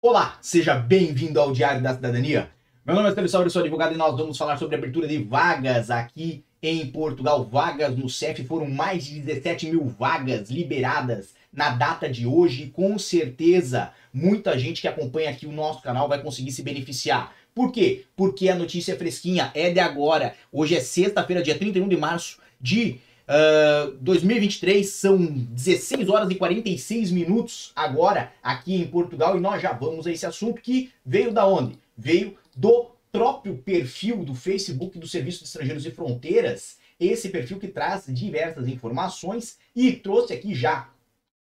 [0.00, 2.52] Olá, seja bem-vindo ao Diário da Cidadania.
[2.86, 5.18] Meu nome é Sérgio Sauer, sou advogado e nós vamos falar sobre a abertura de
[5.18, 7.44] vagas aqui em Portugal.
[7.44, 12.70] Vagas no CEF foram mais de 17 mil vagas liberadas na data de hoje e
[12.70, 17.34] com certeza muita gente que acompanha aqui o nosso canal vai conseguir se beneficiar.
[17.52, 18.04] Por quê?
[18.14, 20.32] Porque a notícia é fresquinha, é de agora.
[20.52, 27.10] Hoje é sexta-feira, dia 31 de março de Uh, 2023 são 16 horas e 46
[27.10, 31.46] minutos agora aqui em Portugal e nós já vamos a esse assunto que veio da
[31.46, 31.78] onde?
[31.94, 37.68] Veio do próprio perfil do Facebook do Serviço de Estrangeiros e Fronteiras, esse perfil que
[37.68, 40.88] traz diversas informações e trouxe aqui já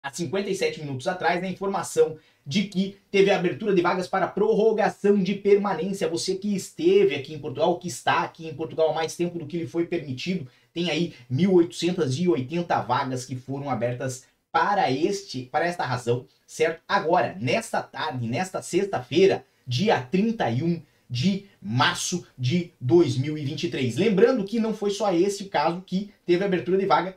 [0.02, 5.22] há 57 minutos atrás a informação de que teve a abertura de vagas para prorrogação
[5.22, 6.08] de permanência.
[6.08, 9.46] Você que esteve aqui em Portugal, que está aqui em Portugal há mais tempo do
[9.46, 10.48] que lhe foi permitido,
[10.78, 16.80] tem aí 1.880 vagas que foram abertas para este, para esta razão, certo?
[16.86, 23.96] Agora, nesta tarde, nesta sexta-feira, dia 31 de março de 2023.
[23.96, 27.16] Lembrando que não foi só esse o caso que teve abertura de vaga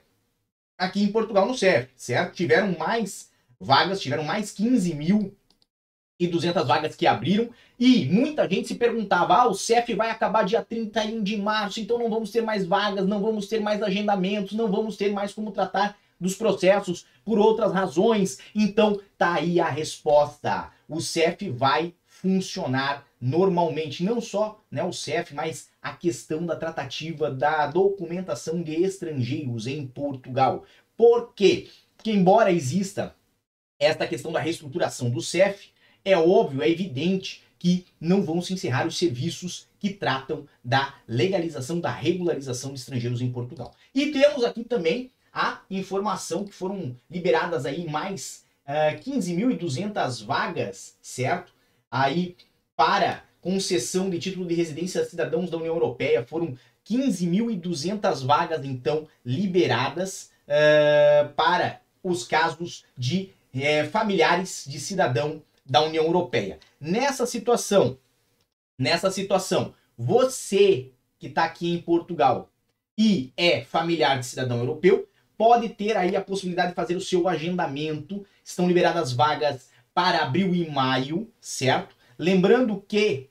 [0.75, 2.33] aqui em Portugal no CEF, certo?
[2.33, 5.35] Tiveram mais vagas, tiveram mais 15 mil
[6.21, 10.45] e 200 vagas que abriram e muita gente se perguntava: ah, o CEF vai acabar
[10.45, 14.53] dia 31 de março, então não vamos ter mais vagas, não vamos ter mais agendamentos,
[14.53, 18.37] não vamos ter mais como tratar dos processos por outras razões.
[18.53, 20.69] Então tá aí a resposta.
[20.87, 27.31] O CEF vai funcionar normalmente, não só né, o CEF, mas a questão da tratativa
[27.31, 30.65] da documentação de estrangeiros em Portugal.
[30.95, 31.67] Por quê?
[31.97, 33.15] Porque embora exista
[33.79, 35.70] esta questão da reestruturação do CEF,
[36.03, 41.79] é óbvio, é evidente que não vão se encerrar os serviços que tratam da legalização,
[41.79, 43.75] da regularização de estrangeiros em Portugal.
[43.93, 50.97] E temos aqui também a informação que foram liberadas aí mais uh, eh, 15.200 vagas,
[51.01, 51.53] certo?
[51.89, 52.35] Aí
[52.75, 56.25] para concessão de título de residência a cidadãos da União Europeia.
[56.25, 56.57] Foram
[56.87, 66.05] 15.200 vagas, então, liberadas uh, para os casos de uh, familiares de cidadão da União
[66.05, 66.59] Europeia.
[66.79, 67.97] Nessa situação,
[68.77, 72.51] nessa situação, você que está aqui em Portugal
[72.97, 75.07] e é familiar de cidadão europeu,
[75.37, 78.25] pode ter aí a possibilidade de fazer o seu agendamento.
[78.43, 81.95] Estão liberadas vagas para abril e maio, certo?
[82.17, 83.29] Lembrando que,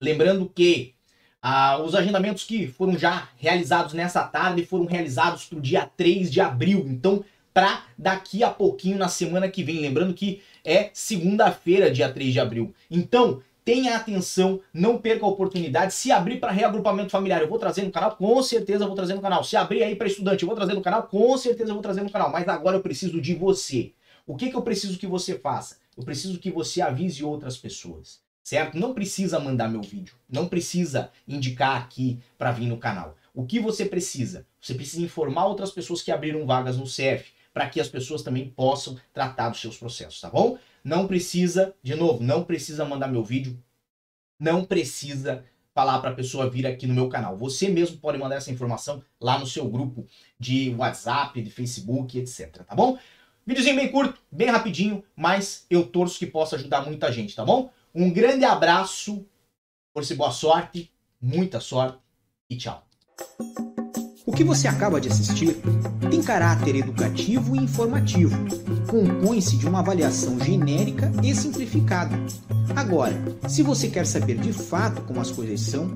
[0.00, 0.94] lembrando que
[1.40, 6.30] ah, os agendamentos que foram já realizados nessa tarde foram realizados para o dia 3
[6.30, 6.84] de abril.
[6.88, 9.80] Então, para daqui a pouquinho, na semana que vem.
[9.80, 12.74] Lembrando que é segunda-feira, dia 3 de abril.
[12.90, 15.94] Então, tenha atenção, não perca a oportunidade.
[15.94, 19.22] Se abrir para reagrupamento familiar, eu vou trazer no canal, com certeza vou trazer no
[19.22, 19.42] canal.
[19.42, 22.10] Se abrir aí para estudante, eu vou trazer no canal, com certeza vou trazer no
[22.10, 22.30] canal.
[22.30, 23.92] Mas agora eu preciso de você.
[24.26, 25.78] O que, que eu preciso que você faça?
[25.96, 28.78] Eu preciso que você avise outras pessoas, certo?
[28.78, 33.16] Não precisa mandar meu vídeo, não precisa indicar aqui para vir no canal.
[33.34, 34.46] O que você precisa?
[34.60, 38.48] Você precisa informar outras pessoas que abriram vagas no CF, para que as pessoas também
[38.50, 40.56] possam tratar dos seus processos, tá bom?
[40.84, 43.60] Não precisa, de novo, não precisa mandar meu vídeo,
[44.38, 47.36] não precisa falar para a pessoa vir aqui no meu canal.
[47.36, 50.06] Você mesmo pode mandar essa informação lá no seu grupo
[50.38, 52.96] de WhatsApp, de Facebook, etc, tá bom?
[53.44, 57.72] Videozinho bem curto, bem rapidinho, mas eu torço que possa ajudar muita gente, tá bom?
[57.92, 59.26] Um grande abraço,
[60.00, 61.98] se boa sorte, muita sorte
[62.48, 62.86] e tchau.
[64.24, 65.56] O que você acaba de assistir
[66.08, 68.36] tem caráter educativo e informativo.
[68.86, 72.18] Compõe-se de uma avaliação genérica e simplificada.
[72.74, 73.14] Agora,
[73.46, 75.86] se você quer saber de fato como as coisas são,